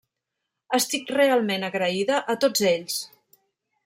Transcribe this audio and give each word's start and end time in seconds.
Estic 0.77 1.11
realment 1.17 1.67
agraïda 1.69 2.17
a 2.35 2.39
tots 2.47 2.65
ells. 2.71 2.97